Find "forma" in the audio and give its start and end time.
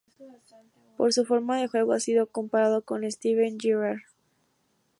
1.25-1.61